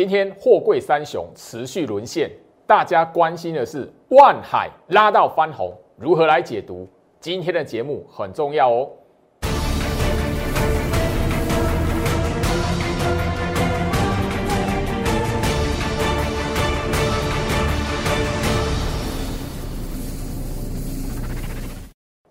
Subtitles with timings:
[0.00, 2.30] 今天货柜三雄持续沦陷，
[2.66, 6.88] 大家关心的是万海拉到翻红，如何来解读？
[7.20, 8.88] 今天的节目很重要哦。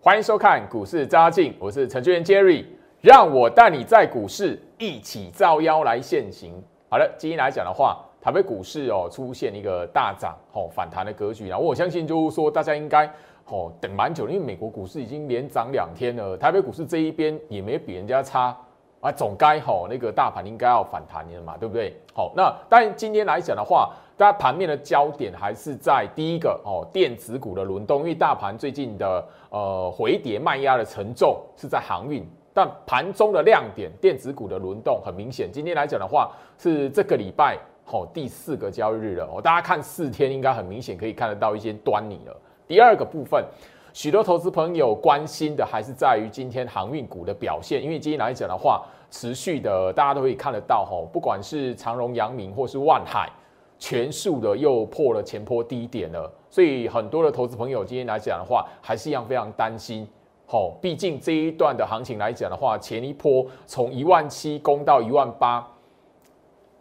[0.02, 2.66] 欢迎收看股市扎进，我是程序员 Jerry，
[3.00, 6.52] 让我带你在股市一起造妖来现行。
[6.92, 13.06] 好了，今天来讲的话，台北股市哦出现一个大涨哦反弹的格局，然后我相信就是说大家应该
[13.46, 18.58] 哦等蛮久，因为美国股市已经连涨两天了，台北股市这一边也没比人家差
[19.02, 21.96] 啊，总该吼那个大盘应该要反弹的嘛，对不对？
[22.12, 32.28] 好，那但今天来讲的话，大家盘面的焦点还是在第一个哦电子股的轮动，因为大盘最近的呃回跌卖压的沉重是在航运。
[32.60, 35.50] 但盘中的亮点，电子股的轮动很明显。
[35.50, 39.42] 今天来讲的话，是这个礼拜好第四个交易日了哦。
[39.42, 42.36] 大家看四天，应该很明显可以看得到一些端倪了。
[42.68, 43.46] 第二个部分，
[43.94, 53.30] 许多投资朋友关心的还是在于今天航运股的表现，因为今天来讲的话，持续的大家都可以看得到哈，不管是长荣、阳明或是万海，
[53.78, 56.30] 全数的又破了前坡低点了。
[56.50, 60.06] 所以很多的投资朋友今天来讲的话，还是一样非常担心。
[60.52, 65.64] 好，毕竟这一段的行情来讲的话，前一波从一万七攻到一万八，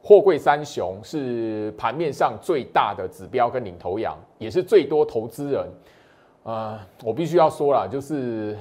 [0.02, 5.69] 货柜三雄是盘面上最大的指标跟领头羊，也是最多投资人，
[6.44, 8.56] 呃，我必须要说了，就是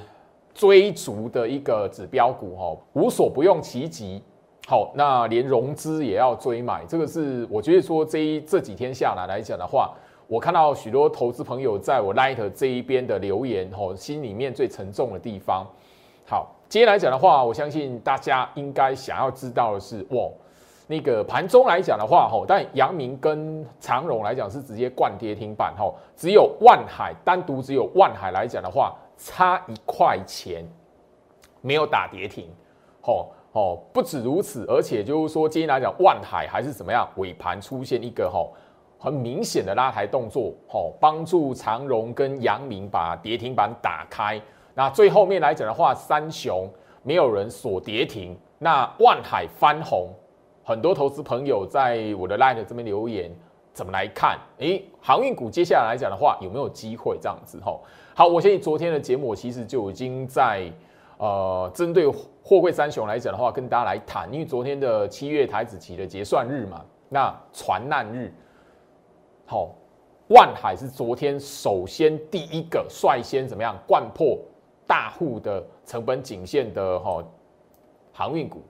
[0.52, 4.22] 追逐的一个指标股哈，无所不用其极。
[4.66, 9.94] 好，那连融资也要追买，这个是我觉得说这一这几天下来来讲的话。
[10.28, 15.66] 我看到许多投资朋友在我 Light 这一边的留言，吼，心里面最沉重的地方。
[16.26, 20.28] 好，今天来讲的话，我相信大家应该想要知道的是，哇，
[20.86, 30.62] 那个盘中来讲的话，吼，但阳明跟长荣来讲是直接灌跌停板，吼，只有万海单独只有万海来讲的话，差一块钱
[31.62, 32.50] 没有打跌停，
[33.00, 38.52] 吼，哦，不止如此，而且就是说今天来讲，万海还是怎么样，尾盘出现一个吼。
[38.98, 44.40] 很明显的拉抬动作，吼，帮助长荣跟阳明把跌停板打开。
[44.74, 46.68] 那最后面来讲的话，三雄
[47.04, 50.08] 没有人锁跌停，那万海翻红。
[50.64, 53.34] 很多投资朋友在我的 line 这边留言，
[53.72, 54.36] 怎么来看？
[54.58, 57.58] 诶，航运股接下来来讲的话，有没有机会这样子？
[57.64, 57.80] 吼，
[58.14, 60.70] 好，我相信昨天的节目其实就已经在
[61.16, 62.06] 呃针对
[62.42, 68.32] 货柜三雄来讲的话，跟大家来谈，因为昨天的七月台子期的结算日嘛，那船难日。
[69.50, 69.74] 好，
[70.26, 74.38] 万海是昨天首先第一个率先怎么样贯破
[74.86, 77.24] 大户的成本颈线的哈
[78.12, 78.60] 航运股，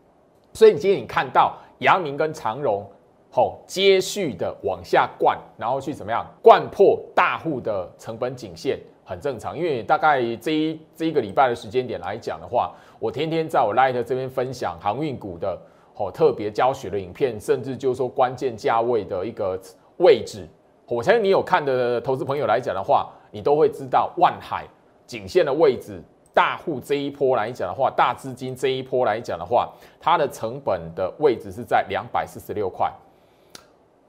[0.53, 2.87] 所以你今天你看到阳明跟长荣
[3.29, 15.61] 好接续的往下灌，然后去怎么样灌破大户的成本颈线，很正常，因为大概这一这一个礼拜的时间点来讲的话，我天天在我 Light 这边分享航运股的
[15.97, 19.61] 哦特别教学的影片，甚至就是说关键价位的一个
[19.97, 20.47] 位置。
[20.89, 24.67] 我相信你有看的投资朋友来讲的话，你都会知道万海
[25.07, 32.91] 颈线的位置，大户这一波来讲的话，大资金这一波来讲的话，它的成本的位置是在两百四十六块。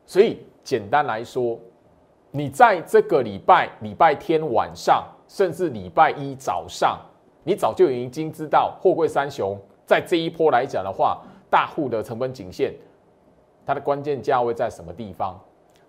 [0.06, 1.60] 所以简单来说，
[2.32, 6.98] 你在这个礼拜礼拜天晚上，甚至礼拜一早上，
[7.44, 12.74] 你早就已经知道货柜三雄在这一波来讲的话，大户的成本颈线，
[13.66, 15.38] 它的关键价位在什么地方？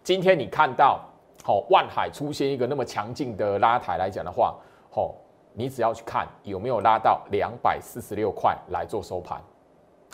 [0.03, 1.01] 今天你看到
[1.45, 4.55] 好万海出现一个那么强劲的拉抬来讲的话，
[4.91, 5.15] 好，
[5.53, 9.41] 你只要去看有没有拉到两百四十六块来做收盘，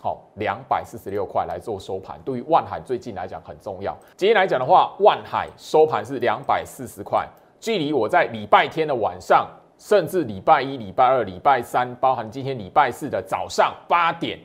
[0.01, 3.97] 好，两百四十六块来做收盘，对于万海最近来讲很重要。
[4.17, 7.27] 今天来讲的话，万海收盘是两百四十块，
[7.61, 9.49] 距离我在礼拜天的晚上，
[9.79, 14.39] 甚至礼拜一、礼拜二、礼拜三，包含今天礼拜四的早上八点，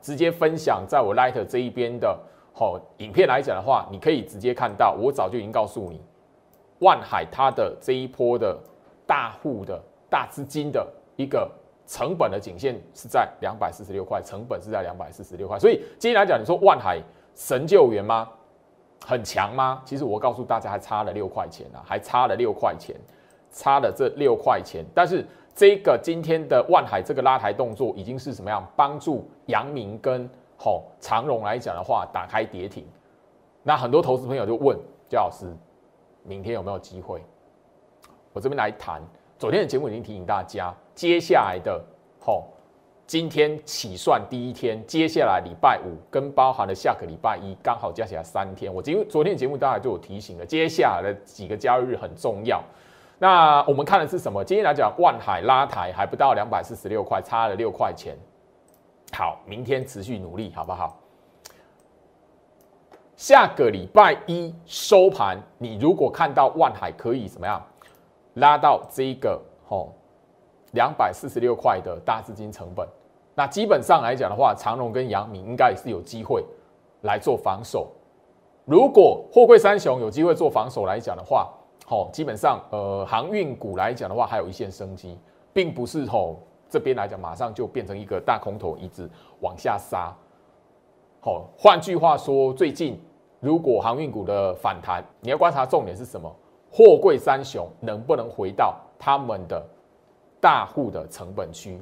[0.00, 2.18] 直接分享在我 Light 这一边的。
[2.58, 6.00] 好，影片来讲的话，你可以直接看到，我早就已经告诉你，
[6.80, 8.58] 万海它的这一波的
[9.06, 9.80] 大户的
[10.10, 10.84] 大资金的
[11.14, 11.48] 一个
[11.86, 15.56] 成本的颈线是在两百四十六块，成本是在两百四十六块。
[15.56, 17.00] 所以今天来讲，你说万海
[17.36, 18.28] 神救援吗？
[19.06, 19.80] 很强吗？
[19.84, 22.96] 其实我告诉大家，还差了六块钱啊，还差了六块钱，
[23.52, 24.84] 差了这六块钱。
[24.92, 25.24] 但是
[25.54, 28.66] 这个今天的万海这个拉抬动作，已经是什么样？
[28.74, 30.28] 帮助阳明跟。
[30.60, 32.84] 好，长荣来讲的话，打开跌停，
[33.62, 34.76] 那很多投资朋友就问
[35.08, 35.46] 焦老师，
[36.24, 37.22] 明天有没有机会？
[38.32, 39.00] 我这边来谈，
[39.38, 41.80] 昨天的节目已经提醒大家，接下来的
[42.20, 42.44] 好
[43.06, 48.74] 今天起算第一天，接下来礼拜五跟包含了下个礼拜一，刚好加起来三天。
[48.74, 52.60] 我今昨天节目大家就有提醒了，接下来的几个交易日很重要。
[53.18, 54.44] 那我们看的是什么？
[54.44, 58.16] 今天来讲，万海拉抬还不到两百四十六块，差了六块钱。
[59.12, 60.96] 好，明天持续努力，好不好？
[63.16, 67.60] 下个礼拜一收盘，你如果看到万海可以怎么样
[68.34, 69.88] 拉到这个哦
[70.72, 72.86] 两百四十六块的大资金成本？
[73.34, 76.44] 那基本上来讲的话，长荣跟阳明应该也是有机会
[77.02, 77.90] 来做防守。
[78.64, 81.48] 如果货柜三雄有机会做防守来讲的话，
[81.86, 85.18] 好，基本上呃航运股来讲的话，还有一线生机，
[85.52, 89.08] 并不是吼这边来讲马上就变成一个大空头，一直
[89.40, 90.14] 往下杀。
[91.20, 93.00] 好，换句话说，最近
[93.40, 96.32] 如果航运股的反弹，你要观察重点是什么？
[96.70, 99.66] 货柜三雄能不能回到他们的
[100.40, 101.80] 大户的成本区？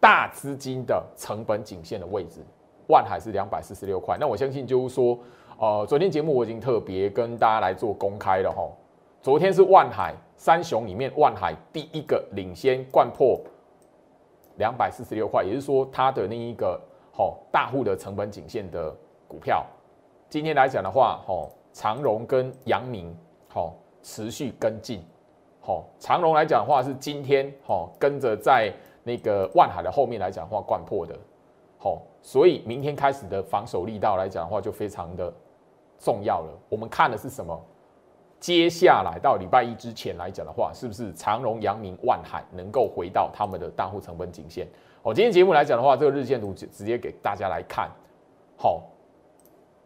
[0.00, 2.40] 大资金的成本颈线的位置，
[2.88, 4.16] 万海是两百四十六块。
[4.18, 5.16] 那我相信就是说，
[5.58, 8.68] 呃，昨天节目我已经特别跟大家来做公开了哈。
[9.20, 13.40] 昨天是万海三雄里面，万海第一个领先贯破
[14.62, 16.80] 两百四十六块，也就是说它的那一个
[17.10, 18.94] 好大户的成本颈线的
[19.26, 19.66] 股票。
[20.28, 23.12] 今天来讲的话，吼长荣跟阳明
[23.48, 25.04] 好持续跟进，
[25.60, 28.72] 好长荣来讲的话是今天好跟着在。
[29.04, 31.12] 那个万海的后面来讲的话，贯破的，
[31.76, 35.34] 好，所以明天开始的防守力道来讲的话，就非常的
[35.98, 36.56] 重要了。
[36.68, 37.60] 我们看的是什么？
[38.42, 44.66] 接下来到礼拜一之前来讲的话，是不是长荣、阳明、万海能够回到他们的大户成本颈线？
[45.04, 47.88] 哦，今天节目来讲的话，这个日线图直直接给大家来看，
[48.56, 48.82] 好，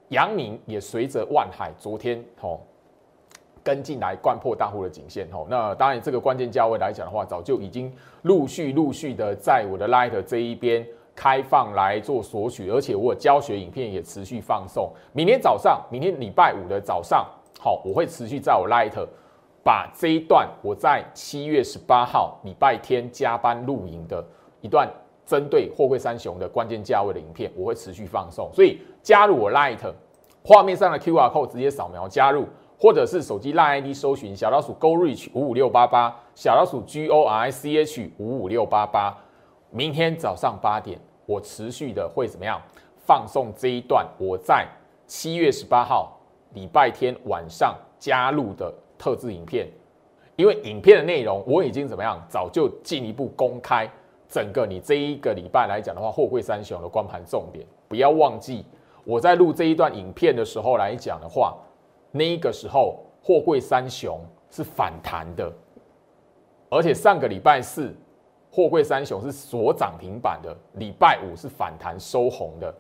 [0.09, 2.59] 阳明也随着万海昨天，好。
[3.63, 7.93] 跟进来灌破大户的颈线吼，那当然这个关键价位来讲的话，早就已经
[8.23, 10.87] 陆续陆续的在我的 Light 这一边
[11.17, 14.93] 开放来做索取，而且我教学影片也持续放送。
[15.13, 17.27] 明天早上，明天礼拜五的早上，
[17.59, 18.93] 好，我会持续在我 Light
[19.65, 24.25] 把这一段我在七月十八号礼拜天加班录影的
[24.61, 24.89] 一段
[25.25, 28.51] 针对货柜三雄的关键价位的影片，我会持续放送。
[28.53, 29.79] 所以加入我 Light
[30.45, 32.47] 画面上的 QR code 直接扫描加入。
[32.79, 39.17] 或者是手机拉 ID 搜寻小老鼠 Go Reach 五五六八八，小老鼠 G O R I C H 五五六八八。
[39.71, 42.61] 明天早上八点，我持续的会怎么样
[42.99, 44.69] 放送这一段我在
[45.07, 46.16] 七月十八号
[46.55, 49.69] 礼拜天晚上加入的特制影片。
[50.37, 53.89] 因为影片的内容我已经怎么样，早就进一步公开
[54.29, 58.65] 整个你这一个礼拜来讲的话，货柜三雄的光盘重点，不要忘记
[59.05, 61.57] 我在录这一段影片的时候来讲的话。
[62.13, 64.19] 那个时候，货柜三雄
[64.51, 65.53] 是反弹的，
[66.71, 67.95] 而且上个礼拜四，
[68.51, 72.75] 货柜三雄是锁涨停板的，礼拜五是反弹收红的。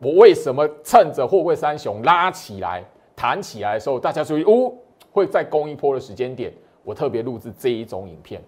[0.00, 2.82] 我为什么趁着货柜三雄拉起来、
[3.16, 4.72] 弹起来的时候，大家注意哦，
[5.12, 6.52] 会在攻一波的时间点，
[6.82, 8.42] 我特别录制这一种影片。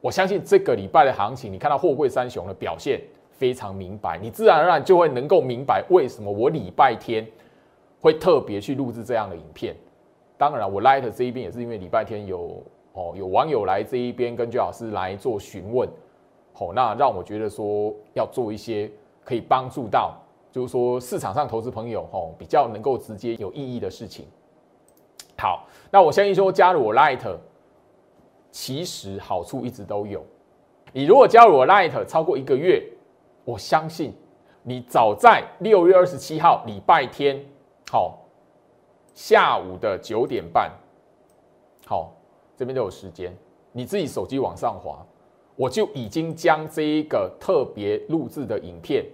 [0.00, 3.00] 我相信这个礼拜的行情，你看到货柜三雄的表现
[3.30, 7.26] 非常明白，你自然而然就会能够明白为什么我礼拜天。
[7.98, 9.74] 会特别去录制这样的影片，
[10.36, 12.62] 当然，我 Light 这一边也是因为礼拜天有
[12.92, 15.88] 哦有网友来这一边跟居老师来做询问，
[16.52, 18.88] 好，那让我觉得说要做一些
[19.24, 20.14] 可以帮助到，
[20.56, 24.24] 就是说市场上投资朋友吼比较能够直接有意义的事情。
[25.36, 27.20] 好，那我相信说加入我 Light，
[28.50, 30.24] 其实好处一直都有。
[30.94, 32.82] 你如果加入我 Light 超过一个月，
[33.44, 34.14] 我相信
[34.62, 37.38] 你早在六月二十七号礼拜天。
[37.90, 38.20] 好，
[39.12, 40.72] 下午的九点半，
[41.84, 42.14] 好，
[42.56, 43.36] 这边都有时间，
[43.72, 45.04] 你自己手机往上滑，
[45.54, 49.04] 我就已经将这一个特别录制的影片，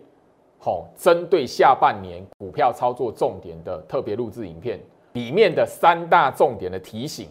[0.64, 4.78] 好，针对下半年股票操作重点的特别录制影片
[5.14, 7.28] 里面的三大重点的提醒，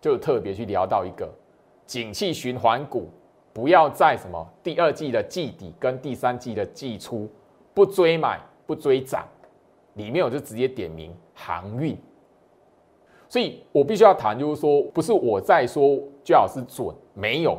[0.00, 1.30] 就特别去聊到一个
[1.84, 3.10] 景气循环股，
[3.52, 7.28] 不要在什么第二季的季底跟第三季的季初
[7.74, 9.28] 不追买不追涨。
[9.92, 11.94] 里面我就直接点名航运，
[13.28, 17.58] 所以我必须要谈，就是说不是我在说最好是准，没有，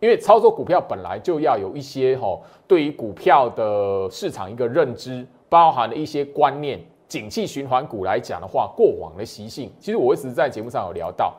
[0.00, 6.80] 因为操作股票本来就要有一些哈，对于股票的市场一个认知，包含了一些观念。
[7.08, 11.34] 景气循环股来讲的话，过往的习性，其实我一直在节目上有聊到，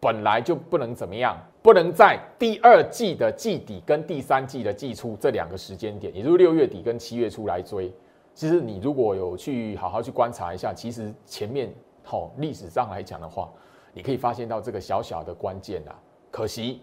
[0.00, 7.92] 本来就不能怎么样，不能在第二季的季底跟第三季的季初这两个时间点，也就是六月底跟七月初来追。
[8.34, 11.70] 其实你如果有去好好去观察一下，其实前面
[12.02, 13.50] 吼历史上来讲的话，
[13.92, 15.92] 你可以发现到这个小小的关键啊。
[16.30, 16.80] 可惜，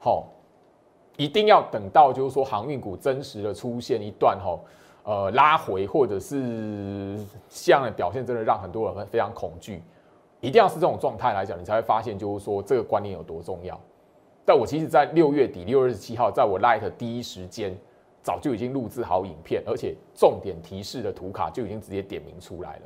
[0.00, 0.26] 吼
[1.16, 4.64] 一定要等到就是说航运股真实的出现一段吼，
[5.04, 7.16] 呃拉回或者是
[7.48, 9.82] 这样的表现，真的让很多人非常恐惧。
[10.40, 13.78] 一定要是这种状态来讲，你才会发现就是说这个观念有多重要。
[14.42, 17.76] 但我其实，在六月底六月十七号，在我 Light 第一时间
[18.22, 22.82] 早就已经录制好影片，而且重点提示的图卡就已经直接点名出来了。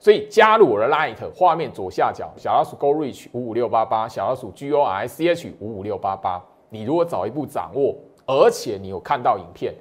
[0.00, 6.42] 所以加入我的 Light 画面左下角小老鼠 Go Reach 五五六八八，小老鼠 G O R C H 五五六八八。
[6.70, 7.94] 你如果早一步掌握，
[8.26, 9.74] 而且你有看到影片，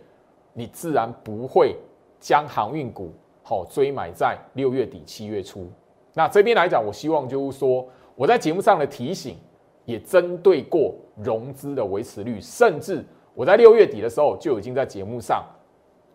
[0.51, 1.77] 你自然不会
[2.19, 5.71] 将航运股好追买在六月底七月初。
[6.13, 9.37] 那这边来讲，我希望就是说，我在节目上的提醒
[9.85, 15.45] 也针对过融资的维持率，甚至我在六月底的时候就已经在节目上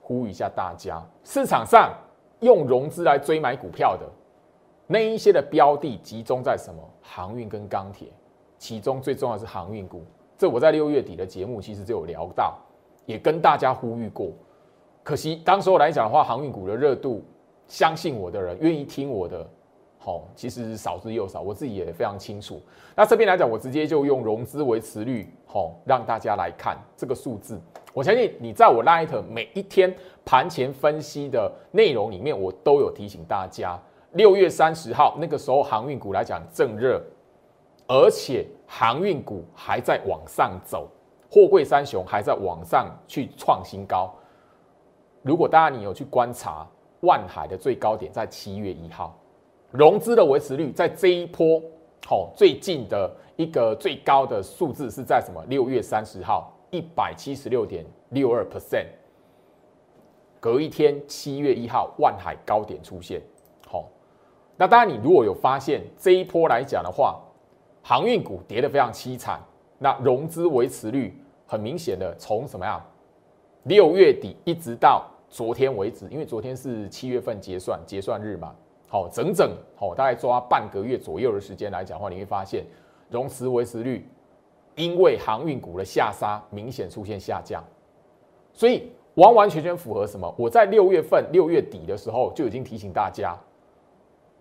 [0.02, 1.90] 呼吁一下大家，市场上
[2.44, 4.06] 用融资来追买股票的
[4.86, 6.82] 那一些的标的集中在什么？
[7.00, 8.08] 航运跟钢铁，
[8.58, 10.04] 其中最重要是航运股。
[10.36, 12.58] 这我在六月底的节目其实就有聊到，
[13.06, 14.30] 也跟大家呼吁过。
[15.02, 17.24] 可惜当时候来讲的话，航运股的热度，
[17.66, 19.48] 相信我的人，愿意听我的，
[20.04, 21.40] 好，其实少之又少。
[21.40, 22.60] 我自己也非常清楚。
[22.94, 27.58] 那这边来讲，我直接就用融资维持率，好，让大家来看这个数字。
[27.94, 33.80] 我相信你在我 Light 每一天盘前分析的内容里面，我都有提醒大家，
[34.12, 37.02] 六月三十号那个时候航运股来讲正热。
[37.86, 40.86] 而且航运股还在往上走，
[41.30, 44.14] 货柜三雄还在往上去创新高。
[45.22, 46.66] 如果大家你有去观察
[47.00, 49.18] 万海的最高点在七月一号，
[49.74, 51.60] 融资的维持率在这一波，
[52.06, 55.44] 好最近的一个最高的数字是在什么？
[55.48, 58.86] 六月三十号一百七十六点六二 percent。
[60.38, 63.20] 隔一天七月一号万海高点出现，
[63.66, 63.88] 好，
[64.56, 67.20] 那当然你如果有发现这一波来讲的话。
[67.86, 69.38] 航运股跌得非常凄惨，
[69.78, 72.82] 那融资维持率很明显的从什么样？
[73.64, 78.56] 六月底一直到昨天为止，因为昨天是七月份结算结算日嘛，
[78.88, 82.64] 好，整整好大概抓半个月左右的时间来讲的话，你会发现
[83.10, 84.08] 融资维持率
[84.76, 87.62] 因为航运股的下杀明显出现下降，
[88.52, 90.32] 所以完完全全符合什么？
[90.38, 93.36] 我在六月份六月底的时候就已经提醒大家，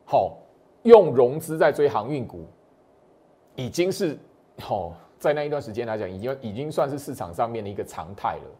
[0.06, 0.38] 好
[0.84, 2.46] 用融资在追航运股。
[3.56, 4.18] 已经是
[4.68, 8.52] 哦，在那一段时间来讲，已经已经算是市场上面的一个常态了。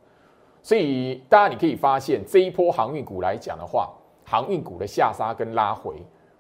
[0.62, 3.92] 所以大家你可以发现，这一波航运股来讲的话，
[4.24, 5.96] 航运股的下杀跟拉回，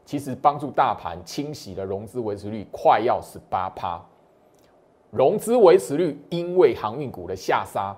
[0.05, 4.01] 其实帮助大盘清洗的融资维持率快要十八趴。
[5.11, 7.95] 融资维持率因为航运股的下杀，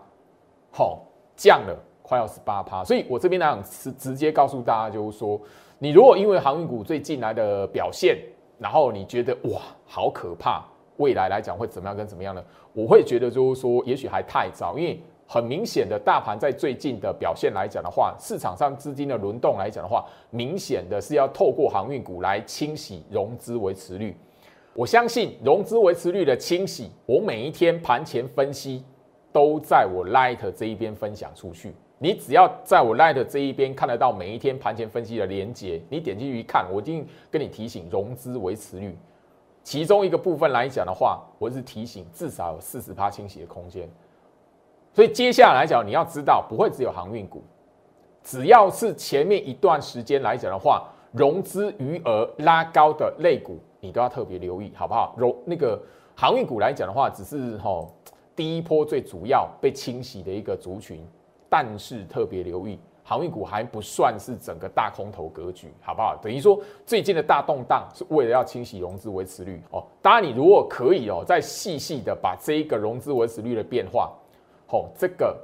[0.71, 1.01] 好
[1.35, 2.83] 降了快要十八趴。
[2.83, 5.39] 所以我这边来讲是直接告诉大家，就是说，
[5.79, 8.17] 你如果因为航运股最近来的表现，
[8.59, 10.63] 然后你觉得哇，好可怕！
[10.97, 12.43] 未来来讲会怎么样跟怎么样呢？
[12.73, 24.15] 我会觉得就是说，也许还太早，因为很明显的大盘在最近的表现来讲的话，市场上资金的轮动来讲的话，明显的是要透过航运股来清洗融资维持率。
[24.73, 28.83] 我相信融资维持率的清洗，我每一天盘前分析
[29.31, 31.73] 都在我 Light 这一边分享出去。
[31.97, 38.95] 你只要在我 Light 这一边看得到每一天盘前分析的连接，你点进去一看，我一定跟你提醒融资维持率，
[39.63, 43.89] 其中一个部分来讲的话，我是提醒至少有四十趴清洗的空间。
[44.95, 47.43] 所以接下来讲，你要知道不会只有航运股，
[48.23, 55.13] 只要是前面一段时间来讲的话，融资余额拉高的类股，你都要特别留意，好不好？
[55.17, 55.77] 融那个
[56.15, 57.93] 航运股来讲的话，只是吼
[58.37, 61.05] 第一波最主要被清洗的一个族群。
[61.47, 66.17] 但是特别留意，航运股还不算是整个大空头格局，好不好？
[66.21, 69.83] 等于说最近的大动荡是为了要清洗融资维持率哦。
[70.01, 74.11] 当然，你如果可以哦，再细细的把这一个融资维持率的变化，
[74.69, 75.37] 哦，这个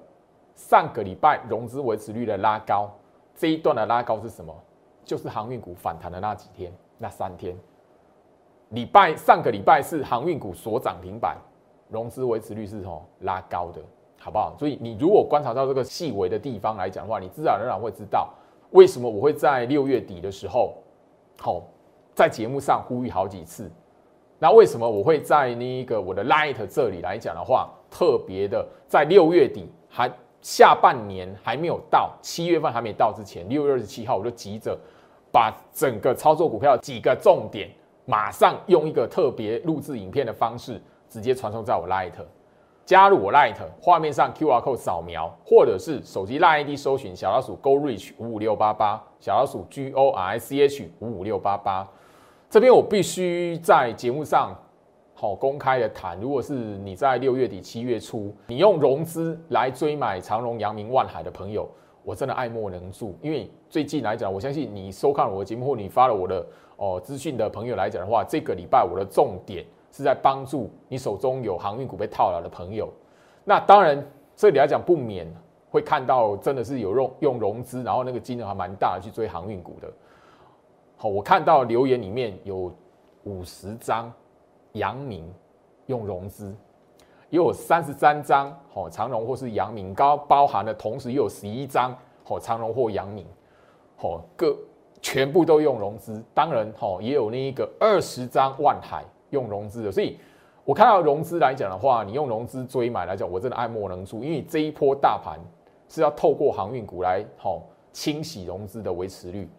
[0.56, 2.90] 上个礼拜融资维持率的拉高，
[3.36, 4.54] 这一段的拉高是什么？
[5.04, 7.56] 就是航运股反弹的那几天，那三天。
[8.70, 11.38] 礼拜上个礼拜是航运股所涨停板，
[11.90, 13.82] 融资维持率是哦拉高的。
[14.24, 14.56] 好不好？
[14.60, 18.30] 所以你如果观察到这个细微的地方来讲的话，你自然而然会知道
[18.70, 20.76] 为什么我会在六月底的时候，
[21.40, 21.64] 好
[22.14, 23.68] 在节目上呼吁好几次。
[24.44, 34.76] 那为什么我会在那个我的 Light 这里来讲的话，特别的在六月底还下半年还没有到七月份还没到之前，六月二十七号我就急着
[35.32, 37.70] 把整个操作股票几个重点，
[38.06, 42.14] 马上用一个特别录制影片的方式，直接传送在我 Light。
[42.84, 50.60] 加入我 Light 画面上 QR code 扫描，或者是手机 Light ID 搜寻小老鼠 Go Reach 五五六八八，小老鼠 G O R C
[50.64, 51.88] H 五五六八八。
[52.52, 54.54] 这边我必须在节目上，
[55.14, 61.66] 好公开的谈，如果是你在六月底七月初，你用融资来追买长荣、阳明、万海的朋友，
[62.04, 63.18] 我真的爱莫能助。
[63.22, 72.90] 因为最近来讲，我相信你收看我的节目或你发了我的哦资讯的朋友来讲的话，这个礼拜我的重点是在帮助你手中有航运股被套牢的朋友。
[73.46, 74.06] 那当然
[74.36, 75.26] 这里来讲不免
[75.70, 79.90] 会看到真的是有用用融资，然后那个金额还蛮大的去追航运股的。
[81.02, 82.72] 好，我看到留言里面有
[83.24, 84.14] 五十张。
[84.74, 85.28] 阳明
[85.88, 86.56] 用融资，
[87.32, 93.26] 又有三十三张，好长荣或是阳明高包含的同时又有十一张，好长荣或阳明，
[93.98, 94.56] 好各
[95.02, 96.24] 全部都用融资。
[96.36, 99.92] 当然，好也有那一个二十张万海用融资的。
[99.92, 100.20] 所以
[100.64, 104.24] 我看到融资来讲的话，你用融资追买来讲，我真的爱莫能助。
[104.24, 105.40] 因为这一波大盘
[105.90, 109.50] 是要透过航运股来好清洗融资的维持率。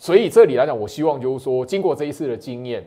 [0.00, 2.82] 所以这里来讲，我希望就是说，经过这一次的经验。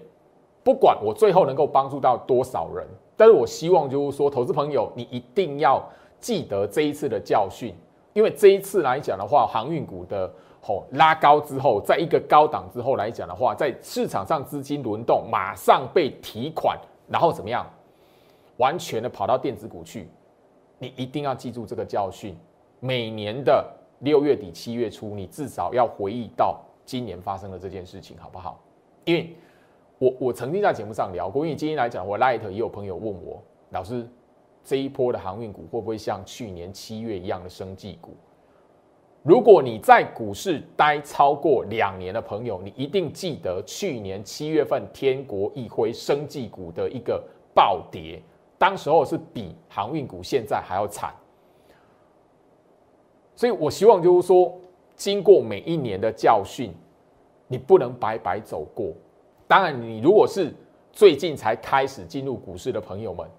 [0.64, 5.88] 不管我最后能够帮助到多少人，但是我希望就是说，投资朋友你一定要
[6.20, 7.76] 记得这一次的教训，
[8.14, 10.28] 因为这一次来讲的话，航运股的
[10.60, 16.76] 吼拉高之后，在一个高档之后来讲的话，在市场上资金轮动马上被提款，
[17.08, 17.70] 然后怎么样，
[18.58, 20.10] 完全的跑到电子股去，
[20.80, 22.36] 你一定要记住这个教训。
[22.80, 23.64] 每年的
[24.00, 28.62] 六月底七月初，你至少要回忆到今年发生的这件事情，好不好？
[29.06, 29.36] 因为。
[30.00, 34.06] 我我曾经在节目上聊过，因为今天来讲，我 Light 也有朋友问我，老师，
[34.62, 38.14] 这一波的航运股会不会像去年七月一样的生技股？
[39.22, 47.24] 如果你在股市待超过两年的朋友，你一定记得去年七月份天国一辉生技股的一个
[47.54, 48.22] 暴跌，
[48.58, 51.14] 当时候是比航运股现在还要惨。
[53.36, 54.54] 所以我希望就是说，
[55.04, 56.74] 经过每一年的教训，
[57.50, 58.94] 你不能白白走过。
[59.46, 60.56] 当然，你如果是
[60.94, 63.30] 最近才开始进入股市的朋友们，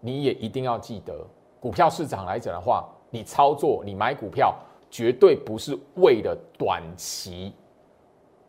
[0.00, 1.24] 你也一定要记得，
[1.60, 4.52] 股票市场来讲的话，你操作、你买股票，
[4.90, 7.52] 绝对不是为了短期，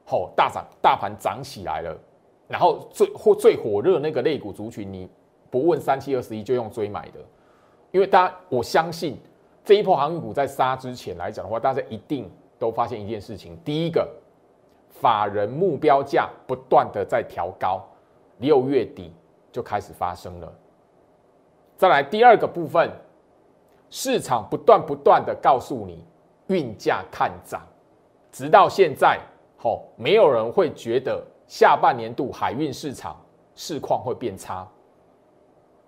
[0.03, 1.95] 吼大涨，大盘涨起来了，
[2.47, 5.07] 然后最或最火热那个类股族群，你
[5.51, 7.19] 不问三七二十一就用追买的，
[7.91, 9.15] 因为大家我相信
[9.63, 14.07] 这一波航运股在杀之前来讲的话，大家一定都发现一件事情，第一个。
[14.99, 17.85] 法人目标价不断的在调高，
[18.39, 19.13] 六月底
[19.51, 20.51] 就开始发生了。
[21.77, 22.89] 再来第二个部分，
[23.91, 26.03] 市场不断不断的告诉你
[26.47, 27.61] 运价看涨，
[28.31, 29.19] 直到现在，
[29.59, 34.67] 吼，没有人会觉得下半年度海运市场市况会变差。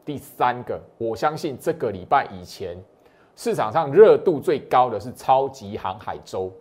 [0.05, 2.77] 第三个，我相信这个礼拜以前，
[3.39, 6.51] 市场上热度最高的是超级航海周，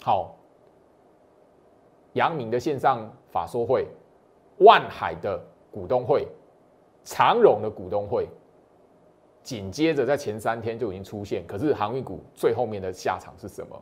[0.00, 0.34] 好。
[2.14, 3.86] 阳明的线上法说会，
[4.60, 5.38] 万海的
[5.70, 6.26] 股东会，
[7.04, 8.26] 长荣的股东会，
[9.42, 11.46] 紧接着在前三天就已经出现。
[11.46, 13.78] 可是航运股最后面的下场是什么？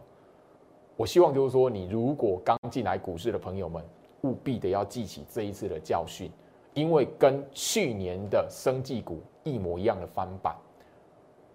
[0.97, 3.81] 我希望就是说，你如果刚进来股市的朋友们，
[4.23, 6.29] 务必的要记起这一次的教训，
[6.75, 10.57] 因为跟去年的生技股一模一样的翻版。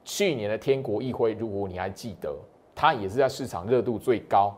[0.06, 2.34] 去年的天国一辉，如果你还记得，
[2.74, 4.56] 它也是在市场热度最高。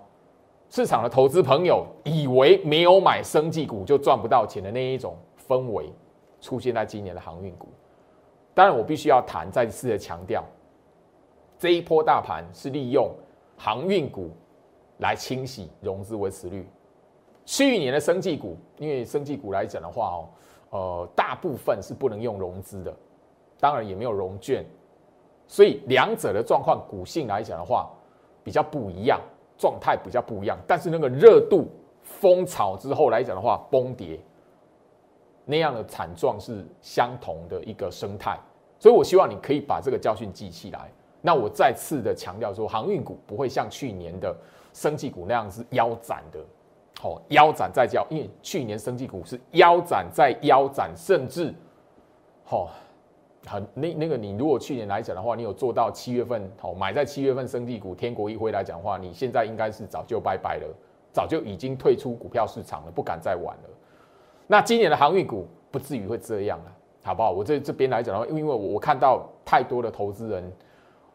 [0.69, 5.15] 市场的投资朋友以为没有买生技股就赚不到钱的那一种
[5.47, 5.89] 氛围，
[6.41, 7.69] 出现在今年的航运股。
[8.53, 10.43] 当然，我必须要谈，再次的强调，
[11.57, 13.09] 这一波大盘是利用
[13.55, 14.29] 航运股
[14.97, 16.67] 来清洗融资维持率。
[17.45, 20.29] 去年的生技股，因为生技股来讲的话哦，
[20.71, 22.93] 呃，大部分是不能用融资的，
[23.57, 24.65] 当然也没有融券，
[25.47, 27.89] 所以两者的状况股性来讲的话
[28.43, 29.19] 比较不一样。
[29.59, 31.67] 状态比较不一样，但是那个热度
[32.03, 34.19] 风潮之后来讲的话，崩跌
[35.45, 38.39] 那样的惨状是相同的一个生态，
[38.77, 40.91] 所以我希望你可以把这个教训记起来。
[41.23, 44.31] 那我再次的强调说，航运股不会像去年的
[44.73, 46.39] 生技股那样是腰斩的，
[46.99, 51.51] 好腰斩再叫，因为去年生技股是腰斩再腰斩，甚至
[52.43, 52.69] 好。
[53.47, 60.67] 很那那个，你如果去年来讲的话，你有做到七月份好买在七月份生地股天国一辉来讲的话，你现在应该是早就拜拜了，
[61.13, 63.69] 早就已经退出股票市场了，不敢再玩了。
[64.47, 66.71] 那今年的航运股不至于会这样了，
[67.03, 67.31] 好不好？
[67.31, 70.43] 我这这边来讲的话，因为我我看到太多的投资人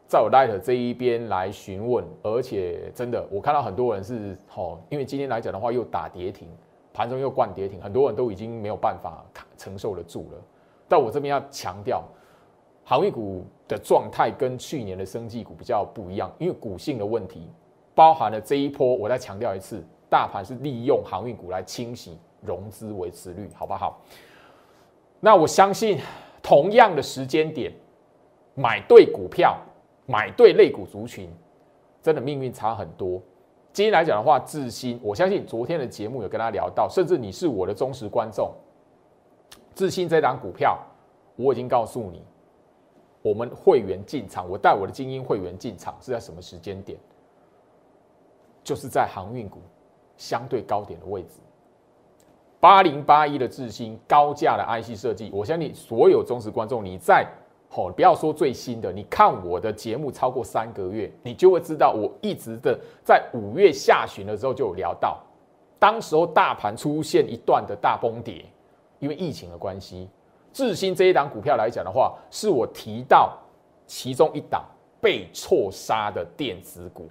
[0.09, 6.49] 在我 Light 这一边来询问，而且真的我看到很多人是好，因为今天来讲的话又打跌停，
[6.95, 9.23] 盘中又灌跌停，很多人都已经没有办法
[9.59, 10.39] 承受得住了。
[10.89, 12.03] 但我这边要强调。
[12.85, 17.49] 航运股的状态跟去年的生技股比较不一样，因为股性的问题，
[17.95, 18.95] 包含了这一波。
[18.95, 24.01] 我再强调一次，大盘是利用航运股来清洗融资维持率，好不好？
[25.21, 26.01] 那我相信，
[26.43, 27.73] 同样的时间点，
[28.55, 29.57] 买对股票，
[30.07, 31.33] 买对类股族群，
[32.03, 33.23] 真的命运差很多。
[33.73, 38.53] 今天来讲的话，智新，我相信昨天的节目有跟他聊到，甚至你是我的忠实观众，
[39.75, 40.79] 智新这档股票，
[41.37, 42.23] 我已经告诉你，
[43.23, 46.99] 我们会员进场，我带我的精英会员进场是在什么时间点？
[48.65, 49.59] 就是在航运股
[50.17, 51.41] 相对高点的位置，
[52.61, 57.27] 八零八一的智新高价的 IC 设计，我相信所有忠实观众，你在
[57.75, 65.21] 哦，不要说最新的，你看我的节目超过三个月，你就会知道我一直的在五月下旬的时候就有聊到，
[65.79, 68.45] 当时候大盘出现一段的大崩跌，
[69.01, 70.09] 因为疫情的关系，
[70.53, 73.39] 智新这一档股票来讲的话，是我提到
[73.87, 74.65] 其中一档
[75.01, 77.09] 被错杀的电子股。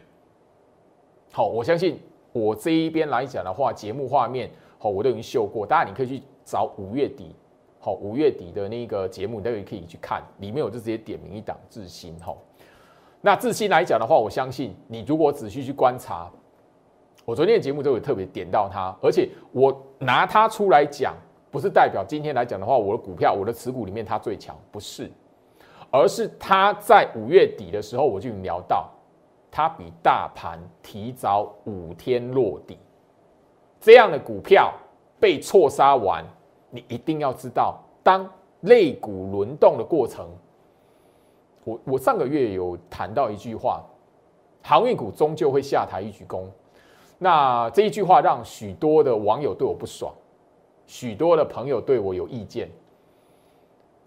[1.31, 1.99] 好，我相信
[2.31, 7.35] 我这一边来讲的话，节目画面好，我都已经秀过，当然你可以去找五月底，
[7.79, 12.35] 好，五月底的那个节目，都可以去看，里面我就直接点名一档智新，哈。
[13.21, 16.29] 那智新来讲的话，我相信你如果仔细去观察，
[17.23, 21.15] 我昨天的节目都有特别点到它，而且我拿它出来讲，
[21.51, 25.11] 不是代表今天来讲的话，我的股票，我的持股里面它最强，不是，
[25.91, 28.89] 而是它在五月底的时候，我就聊到。
[29.53, 32.77] 它比大盘提早五天落地，
[33.81, 34.73] 这样的股票
[35.19, 36.23] 被错杀完，
[36.69, 38.25] 你一定要知道，当
[38.61, 40.25] 类股轮动的过程，
[41.65, 43.83] 我我上个月有谈到一句话，
[44.63, 46.45] 航运股终究会下台一鞠躬。
[47.17, 50.13] 那这一句话让许多的网友对我不爽，
[50.85, 52.69] 许多的朋友对我有意见，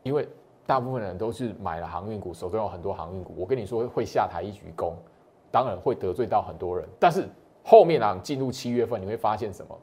[0.03, 0.29] 因为
[0.67, 4.93] 大部分人都是买了航运股，手中有很多航运股，我跟你说会下台一鞠躬。
[5.51, 7.29] 当然会得罪到很多人，但是
[7.63, 9.79] 后面啊，进入七月份，你会发现什么？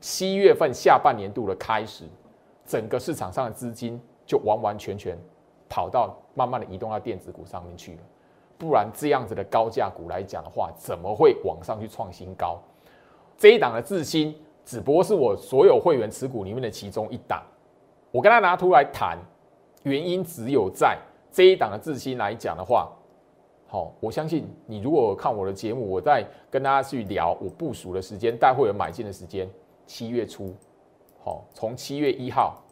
[0.00, 2.04] 七月份下半年度的开始，
[2.66, 5.16] 整个市场上的资金就完完全全
[5.68, 7.98] 跑到慢慢的移动到电子股上面去了。
[8.58, 12.60] 不然这样子的高价股来讲的话，怎么会往上去创新高？
[13.38, 14.34] 这一档的自新
[14.64, 17.42] 只不过是我所有会员持股里面的其中一档，
[18.10, 19.18] 我跟他拿出来谈，
[19.82, 20.98] 原因只有在
[21.30, 22.90] 这一档的智新来讲的话。
[23.66, 29.50] 好，我相信你如果看我的节目，我在跟大家去聊我部署的时间，带会员买进的时间，
[29.84, 30.54] 七月初，
[31.24, 32.62] 好，从七月一号、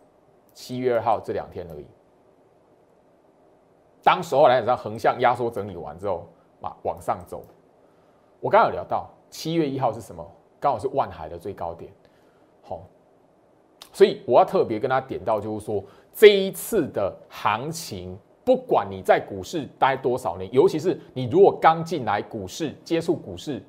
[0.54, 1.86] 七月二号这两天而已。
[4.02, 6.28] 当时候来讲，横向压缩整理完之后，
[6.60, 7.42] 啊，往上走。
[8.38, 10.24] 我刚刚有聊到七月一号是什么？
[10.62, 11.90] 刚好是万海的最高点。
[12.62, 12.88] 好，
[13.92, 15.82] 所以我要特别跟他点到，就是说
[16.14, 18.16] 这一次的行情。
[18.44, 23.62] 不管你在股市待多少年，尤其是你如果刚进来股市接触股市，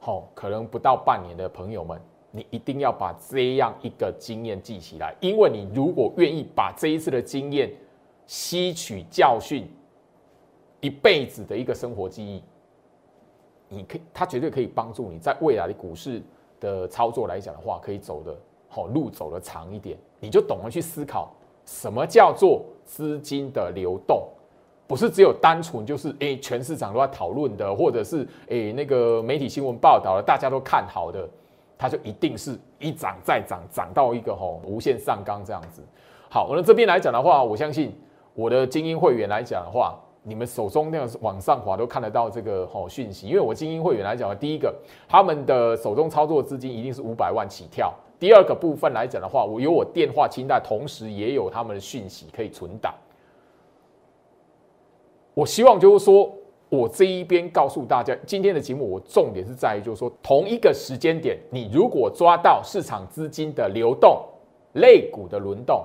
[0.00, 2.00] 好，可能不到半年的朋友们，
[2.32, 7.72] 你一定要把这样一个经验记起来，因为你如果愿意把这一次的经验
[8.26, 9.70] 吸取教训，
[10.80, 12.42] 一辈子的一个生活记忆，
[13.72, 16.22] 你可以，它绝对可以帮助你在未来的股市
[16.60, 18.36] 的操作来讲的话，可以走的
[18.68, 21.32] 好路走的长一点，你就懂得去思考。
[21.64, 24.28] 什么叫做资金的流动？
[24.86, 31.26] 不是只有单纯就是诶，全市场都在讨论的，或者是诶那个媒体新闻报道了，大家都看好的，
[31.78, 35.82] 它就一定是一涨再涨，涨到一个吼无限上纲这样子。
[36.28, 37.96] 好，我们这边来讲的话，我相信
[38.34, 44.72] 我的精英会员来讲的话，你们手中那个往上滑都看得到这个吼讯息，因为我精英会员来讲第一个，
[45.08, 47.92] 他们的手中操作资金一定是五百万起跳。
[48.20, 52.94] 第二个部分来讲的话，我有我电话清单，同时也有他们的讯息可以存档。
[55.34, 56.32] 我希望就是说，
[56.68, 64.24] 我这一边告诉大家，今天的节目我重点是在于，就是说，同一个时间点，你如果抓到市场资金的流动、
[64.74, 65.84] 类股的轮动，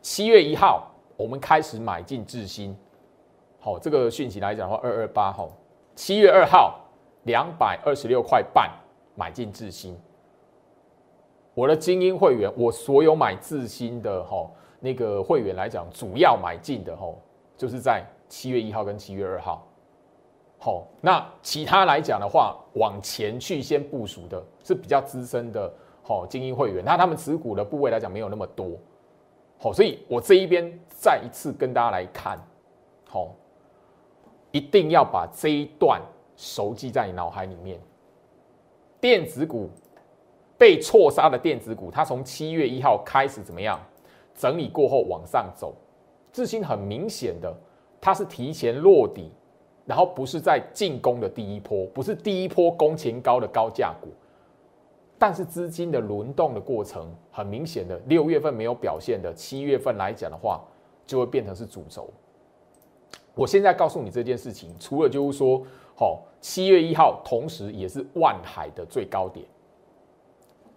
[0.00, 2.74] 七月一号我们开始买进智新。
[3.60, 5.50] 好，这个讯息来讲的话，二二八号，
[5.94, 6.80] 七月二号
[7.24, 8.70] 两百二十六块半
[9.16, 9.98] 买进智新。
[11.54, 17.12] 我的精英会员，我所有买自新的哈那个会员来讲，主要买进的哈，
[17.56, 19.66] 就是在七月一号跟七月二号。
[20.60, 28.70] 好，那其他来讲的话，往前去先部署的是比较资深的好精英会员，那他们持股的部位来讲没有那么多。
[29.58, 32.38] 好，所以我这一边再一次跟大家来看，
[33.08, 33.34] 好，
[34.58, 36.02] 一定要把这一段
[36.36, 37.78] 熟记在你脑海里面，
[39.00, 39.70] 电子股。
[40.56, 43.78] 被错杀的电子股，它从七月一号开始怎么样？
[44.34, 45.72] 整理过后往上走，
[46.32, 47.56] 智新很明显的，
[48.00, 49.30] 它是提前落底，
[49.86, 54.08] 然后不是在进攻的第一波，不是第一波攻前高的高价股，
[55.16, 60.60] 但是资金的轮动的过程，很明显的，六月份没有表现的，七月份来讲的话，
[61.06, 62.10] 就会变成是主轴。
[63.38, 65.62] 我现在告诉你这件事情，除了就是说，
[65.94, 69.46] 好，七月一号同时也是万海的最高点，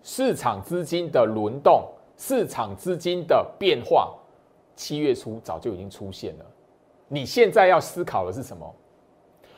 [0.03, 4.13] 市场资金的轮动，市场资金的变化，
[4.75, 6.45] 七月初早就已经出现了。
[7.07, 8.71] 你现在要思考的是什么？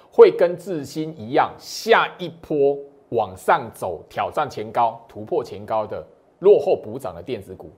[0.09, 2.77] 会跟智新一样，下一波。
[3.09, 6.03] 往上走，挑战前高，突破前高的
[6.39, 7.69] 落后补涨的电子股，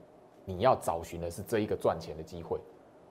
[0.46, 2.58] 你要找寻的是这一个赚钱的机会。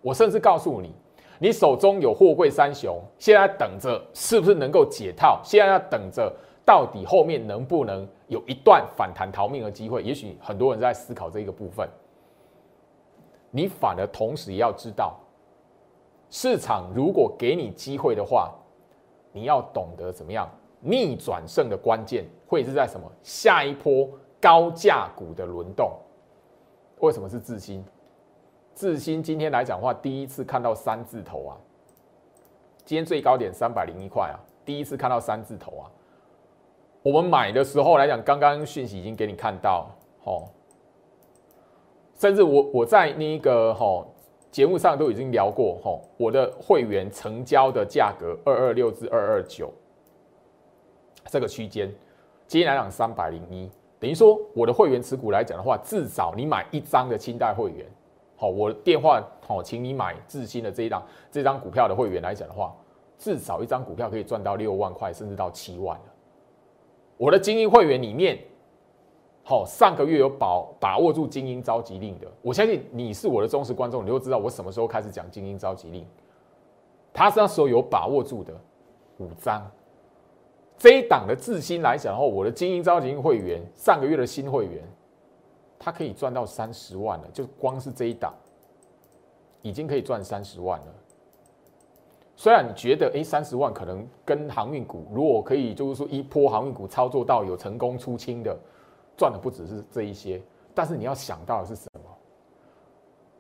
[0.02, 0.92] 我甚至告诉你，
[1.40, 5.42] 你手中有货柜三雄，现在等着是不是能够解套？
[5.44, 6.34] 现在要等着
[6.66, 10.02] 到底后面能不能有一段反弹逃命的机会？
[10.02, 11.88] 也许很多人在思考这一个部分。
[13.52, 15.18] 你反而同时也要知道，
[16.30, 18.54] 市场如果给你机会的话，
[19.32, 20.50] 你要懂得怎么样。
[20.82, 23.12] 逆转胜的关键会是在什么？
[23.24, 24.08] 下一波
[24.40, 25.92] 高价股的轮动，
[27.00, 27.84] 为什么是自新？
[28.76, 31.56] 智新今天来讲话，第一次看到三字头啊！
[32.84, 34.36] 今天最高点三百零一块啊，
[34.66, 35.88] 第一次看到三字头啊！
[37.02, 39.88] 我们买的时候来讲，刚刚讯息已经给你看到，
[40.26, 40.44] 哦，
[42.20, 44.06] 甚至我我在那个哈
[44.52, 49.72] 节目上都已经聊过，哈，我的会员成交的价格二二六至二二九。
[51.28, 51.90] 这个区间，
[52.46, 57.86] 今天来讲三百零一，等于说我的会员持股来讲的话，至少你买一张的清代会员，
[58.36, 62.76] 好，我电话好，请你买智新的这一档这张股票的会员来讲的话，
[63.18, 66.00] 至少一张股票可以赚到六万块，甚至到七万。
[67.18, 68.38] 我的精英会员里面，
[69.42, 76.06] 好，上个月有把把握住精英召集令的，我相信你是我的忠实观众，你就知道我什么时候开始讲精英召集令，
[77.14, 78.54] 他是那时候有把握住的
[79.20, 79.66] 五张。
[80.78, 84.84] 这一档的自新来讲的话，我的精英召集令会员上个月的新会员，
[85.86, 88.34] 他可以赚到三十万了，就光是这一档，
[89.62, 90.88] 已经可以赚三十万了。
[92.36, 98.58] 虽然你觉得，哎，三十万可能跟航运股，如果可以，就是说一波航运股操作到有成功出清的，
[99.16, 100.42] 赚的不只是这一些，
[100.74, 102.10] 但是你要想到的是什么？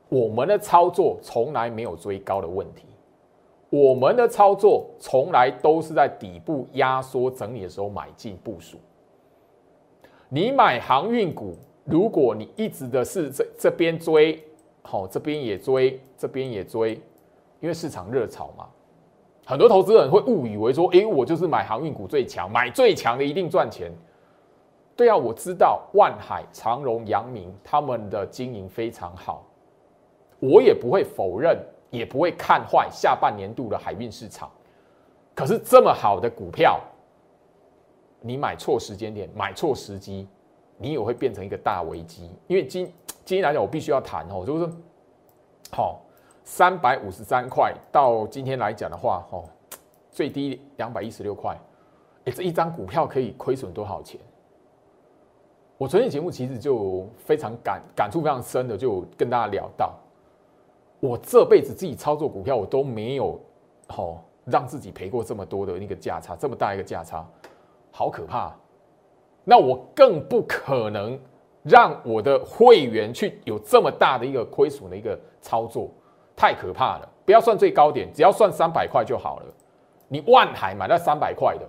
[0.09, 2.85] 我们的操作从来没有追高的问题。
[3.71, 8.77] 我们的操作从来都是在底部压缩整理的时候买进部署。
[10.29, 14.43] 你买航运股，如果你一直的是这这边追，
[14.81, 16.95] 好这边也追，这边也追，
[17.61, 18.67] 因为市场热炒嘛，
[19.45, 23.91] 很多投资人会误以为说，诶，我就是买航运股最强，买最强的一定赚钱。
[24.95, 29.45] 对啊，我知道万海、长荣、阳明他们的经营非常好，
[30.39, 31.57] 我也不会否认。
[31.91, 34.51] 也不会看坏下半年度的海运市场，
[35.33, 36.81] 可是这么好的股票，
[38.19, 40.27] 你买错时间点，买错时机，
[40.77, 42.29] 你也会变成一个大危机。
[42.47, 42.85] 因为今
[43.23, 44.71] 今天来讲，我必须要谈哦，就是说
[45.71, 46.01] 好
[46.43, 49.43] 三百五十三块到今天来讲的话，哦，
[50.11, 51.57] 最低两百一十六块，
[52.25, 54.19] 哎，这一张股票可以亏损多少钱？
[55.77, 59.93] 我昨天节目其实就非常感感触非常深的，就跟大家聊到。
[61.01, 63.37] 我这辈子自己操作股票，我都没有
[63.87, 67.27] 好让自己赔过这么多的那个价差，这么大一个价差，
[67.91, 68.55] 好可怕。
[69.45, 71.17] 那我更不可能
[71.63, 75.89] 让我的会员去有这么大的一个亏损的一个操作，
[76.35, 77.07] 太可怕了。
[77.23, 79.45] 不要算最高点，只要算三百块就好了。
[80.07, 81.65] 你万海买在三百块的，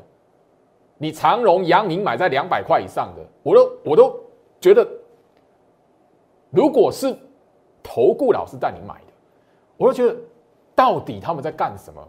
[0.99, 4.19] 你长荣、阳明买在两百块以上的，我都我都
[4.61, 4.87] 觉得，
[6.51, 7.17] 如果是
[7.83, 9.13] 投顾老师带你买的。
[9.79, 10.19] 我就觉得，
[10.75, 12.03] 到底他们在干什么？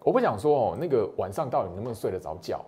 [0.00, 2.64] 我不想说哦，那个晚上到底能不能睡得着觉？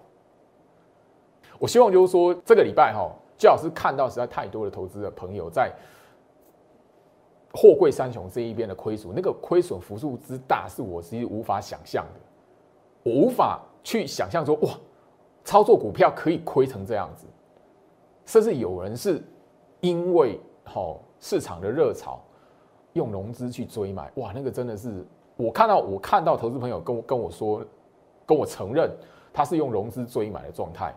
[1.61, 5.70] 我希望就是说，这个礼拜哈，最好是看到实在太多的投资的朋友在
[7.53, 12.20] 货柜三雄这一边的亏损，那个亏损幅度之大，是我其实无法想象的。
[13.05, 14.70] 我无法去想象说，哇，
[15.44, 17.27] 操作股票可以亏成这样子，
[18.25, 19.23] 甚至有人是
[19.81, 22.20] 因为哈市场的热潮。
[22.94, 27.64] 用融资去追买，哇，那个真的是我看到，我看到投资朋友跟我跟我说，
[28.27, 28.90] 跟我承认
[29.33, 30.92] 他是用融资追买的状态，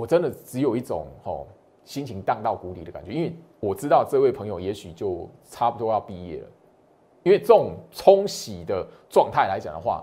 [0.00, 1.46] 我真的只有一种吼
[1.84, 6.48] 心情荡到谷底的感觉，因为我知道这位朋友也许就差不多要毕业了，
[7.22, 10.02] 因为这种冲洗的状态来讲的话，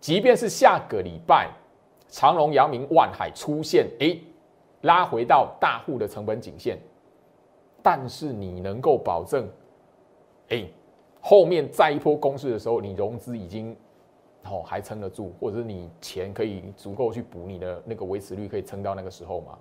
[0.00, 1.48] 即便是下个礼拜
[2.08, 4.14] 长隆、阳明、万海出现，哎，
[4.82, 6.78] 拉回到大户的成本颈线，
[7.82, 9.48] 但是你能够保证？
[10.50, 10.66] 哎，
[11.22, 13.74] 后面再一波攻势的时候，你融资已经
[14.44, 19.58] 哦还撑得住，或者是你钱可以足够去补你的那个维持率，可以撑到那个时候吗？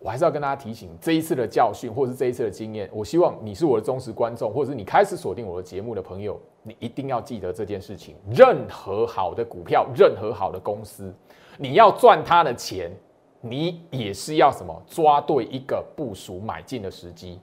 [0.00, 8.14] 我还是要跟大家提醒，这一次的教训，或是这一次的经验，我希望你是我的忠实观众，或者是你开始锁定我的节目的朋友，你一定要记得这件事情。
[8.30, 11.10] 任何好的股票，任何好的公司，
[11.56, 12.94] 你要赚它的钱，
[13.40, 14.82] 你也是要什么？
[14.86, 17.40] 抓对一个部署买进的时机。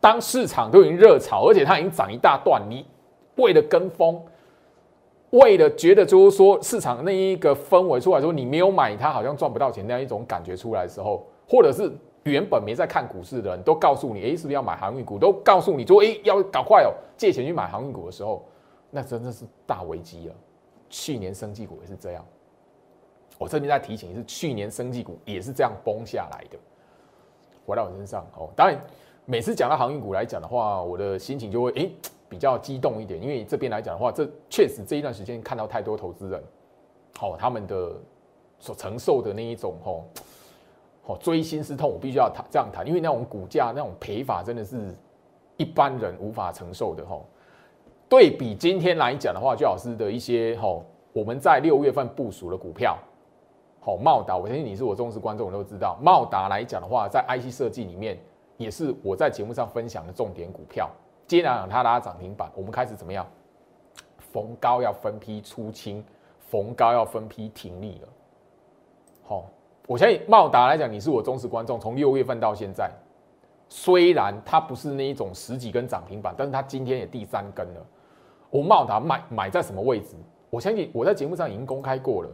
[0.00, 2.84] 当市场都已经热炒，而且它已经涨一大段，你
[3.36, 4.20] 为了跟风。
[5.30, 11.92] 为了觉得就是说市场那一个氛围出来说你没有买它好像赚不到钱那样一种感觉出来的时候，或者是
[12.24, 15.18] 原本没在看股市的人都告诉你，哎，是不是要买航运股？
[15.18, 18.44] 都告诉你说，哎，要搞快哦，借钱去买航运股的时候，
[18.90, 20.34] 那真的是大危机了。
[20.88, 22.26] 去年生技股也是这样，
[23.38, 26.58] 我这边在提醒是，去年生技股也是这样崩下来的。
[27.64, 28.76] 回到我身上哦，当然
[29.26, 31.88] 每次讲到航运股来讲的话，我的心情就会哎。
[32.30, 36.40] 比较激动一点，因为这边来讲的话，这确实这一段时间看到太多投资人，
[37.18, 37.92] 好，他们的
[38.60, 40.04] 所承受的那一种吼，
[41.02, 44.94] 好锥心之痛，我必须要谈这样谈，因为那种股价那种赔法真的是
[45.56, 47.26] 一般人无法承受的吼。
[48.08, 52.96] 对比今天来讲的话，最老师的一些吼，我们在六月份部署的股票，
[53.80, 58.16] 好，茂达，我相信你是我忠实观众，我都知道，茂达来讲的话，在 IC 设计里面
[58.56, 60.88] 也是我在节目上分享的重点股票。
[61.30, 63.24] 接着它拉涨停板，我们开始怎么样？
[64.32, 66.04] 逢高要分批出清，
[66.40, 68.08] 逢高要分批停利了。
[69.22, 69.44] 好，
[69.86, 72.90] 我相信茂达来讲，你是我忠实观众，从六月份到现在，
[73.68, 77.86] 虽然它不是那一种十几根涨停板，但是它今天也第三根了。
[78.50, 80.16] 我茂达买买在什么位置？
[80.50, 82.30] 我相信我在节目上已经公开过了。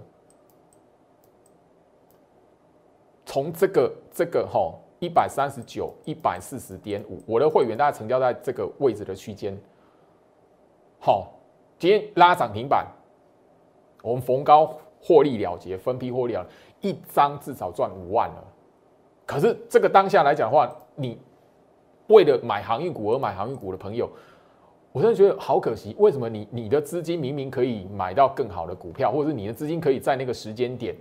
[3.26, 4.72] 从这个这个哈。
[4.98, 9.56] 一百三十九，一百四十点五，我的会员大概成交在这个位置的区间。
[10.98, 11.32] 好，
[11.78, 12.87] 今天拉涨停板，
[14.02, 16.46] 我们逢高获利了结，分批获利了，
[16.80, 18.44] 一张至少赚五万了。
[19.26, 21.18] 可是这个当下来讲的话，你
[22.06, 24.09] 为了买航运股而买航运股的朋友，
[24.92, 25.94] 我真的觉得好可惜。
[25.98, 30.96] 为什么你你的资金明明可以买到更好的股票，或者是你的资金可以在那个时间点？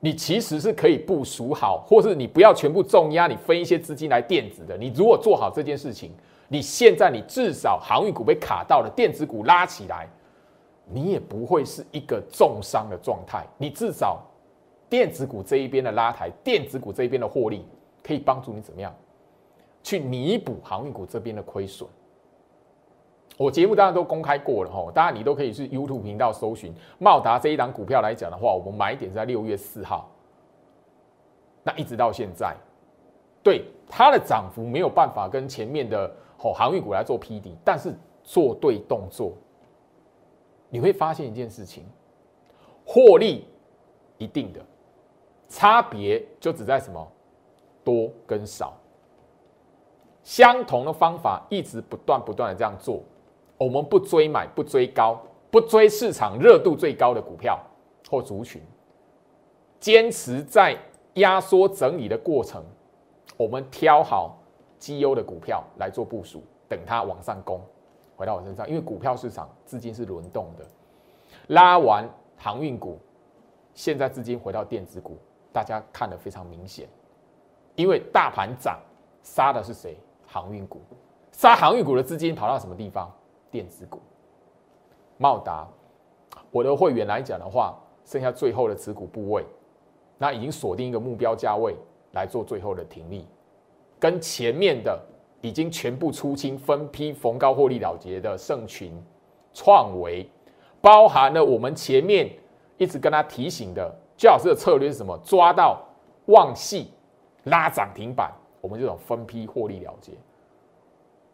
[0.00, 4.76] 你其实是可以部署好，或是你不要全部重压，你分一些资金来电子的。
[4.76, 6.10] 你如果做好这件事情，
[6.48, 10.08] 你现在你至少航运股被卡到了，电子股拉起来，
[10.86, 13.46] 你也不会是一个重伤的状态。
[13.58, 14.20] 你至少
[14.88, 17.64] 电子股这一边的拉抬，电子股这一边的获利，
[18.02, 18.94] 可以帮助你怎么样
[19.82, 21.86] 去弥补航运股这边的亏损。
[23.40, 30.10] 我节目当然都公开过了哈，当然你都可以去 YouTube 频道搜寻茂达这一档股票来讲的话，我们买点在六月四号，
[31.62, 32.54] 那一直到现在，
[33.42, 36.06] 对它的涨幅没有办法跟前面的
[36.42, 39.32] 哦航运股来做匹敌，但是做对动作，
[40.68, 41.86] 你会发现一件事情，
[42.84, 43.46] 获利
[44.18, 44.60] 一定的
[45.48, 47.10] 差别就只在什么？
[47.82, 48.74] 多跟少，
[50.22, 53.02] 相同的方法一直不断不断的这样做。
[53.60, 55.20] 我们不追买，不追高，
[55.50, 57.60] 不追市场热度最高的股票
[58.08, 58.62] 或族群，
[59.78, 60.74] 坚持在
[61.14, 62.64] 压缩整理的过程，
[63.36, 64.38] 我们挑好
[64.78, 67.60] 绩优的股票来做部署，等它往上攻，
[68.16, 68.66] 回到我身上。
[68.66, 70.64] 因为股票市场资金是轮动的，
[71.48, 72.98] 拉完航运股，
[73.74, 75.18] 现在资金回到电子股，
[75.52, 76.88] 大家看得非常明显。
[77.76, 78.80] 因为大盘涨，
[79.22, 79.98] 杀的是谁？
[80.26, 80.80] 航运股，
[81.30, 83.14] 杀航运股的资金跑到什么地方？
[83.50, 84.00] 电子股，
[85.18, 85.68] 茂达，
[86.50, 89.44] 我的会员来讲的话，剩下最后的持股部位，
[90.18, 91.74] 那已经锁定一个目标价位
[92.12, 93.26] 来做最后的停利，
[93.98, 95.00] 跟前面的
[95.40, 98.92] 已经全部出清分批逢高获利了结的盛群、
[99.52, 100.28] 创维，
[100.80, 102.30] 包含了我们前面
[102.78, 105.18] 一直跟他提醒的，最老师的策略是什么？
[105.24, 105.82] 抓到
[106.26, 106.92] 旺系
[107.44, 110.12] 拉涨停板，我们这种分批获利了结。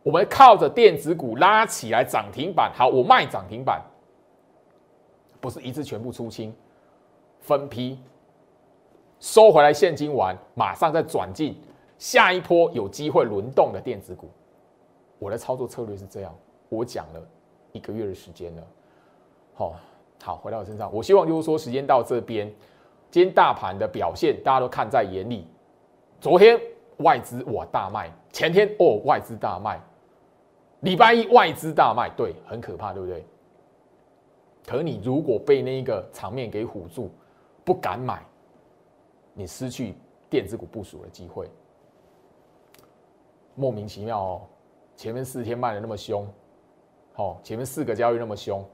[0.07, 3.83] 我们靠着电子股拉起来涨停板，好，我卖涨停板，
[5.41, 6.55] 不是一次全部出清，
[7.41, 7.99] 分批
[9.19, 11.61] 收回来现金完，马上再转进
[11.99, 14.31] 下一波有机会轮动的电子股。
[15.19, 16.33] 我的操作策略是这样，
[16.69, 17.21] 我讲了
[17.73, 18.63] 一个月的时间了，
[19.55, 19.75] 好，
[20.23, 22.47] 好，回到我身上，我希望就是说时间到这边，
[23.11, 25.49] 今天大盘的表现大家都看在眼里，
[26.21, 26.57] 昨天
[26.99, 29.81] 外资哇大卖，前天哦外资大卖。
[30.87, 33.27] 礼拜一外资大卖，对，很可怕，对不对？
[34.65, 37.11] 可你如果被那一个场面给唬住，
[37.65, 38.25] 不敢买，
[39.35, 39.97] 你失去
[40.31, 41.51] 电子股部署的机会，
[43.57, 44.43] 莫名其妙哦。
[44.95, 46.25] 前面四天卖的那么凶，
[47.15, 48.65] 好，前面四个交易那么凶，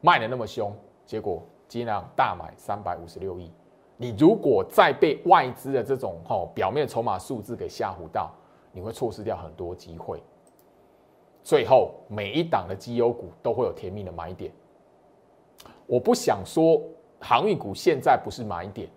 [0.00, 3.52] 卖的那么凶，结果今天大买三百五十六亿，
[3.98, 8.30] 你如果再被外资的这种哦表面筹码数字给吓唬到，
[8.72, 10.22] 你会错失掉很多机会。
[11.42, 14.52] 最后每一档的绩优股都会有甜蜜的买点。
[15.86, 16.80] 我不想说
[17.18, 18.88] 航运股现在不是买点，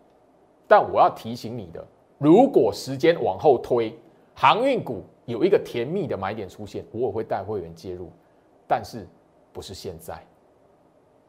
[0.67, 1.85] 但我要提醒你的，
[2.17, 3.97] 如果时间往后推，
[4.35, 8.09] 航运股有一个甜蜜的买点出现，我也会带会员介入，
[8.67, 9.07] 但是
[9.51, 10.21] 不是现在。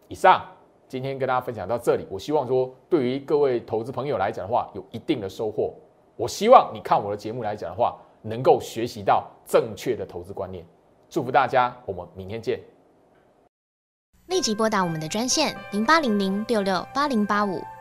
[0.09, 0.45] 以上
[0.87, 5.73] 今天跟大家分享到这里，我希望说对于各位投资朋友来讲的话，有一定的收获。
[6.17, 10.65] 我希望你看我的节目来讲的话，能够学习到正确的投资观念。
[11.15, 12.59] 祝福大家，我们明天见。
[14.27, 17.62] 立即拨打我们的专线零八零零六六八零八五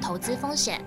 [0.00, 0.80] 投资风险。